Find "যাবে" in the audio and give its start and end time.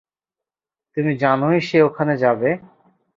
2.17-2.49